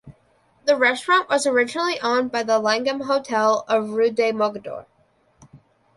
[0.65, 4.87] The restaurant was originally owned by the Langham Hotel of rue de Mogador.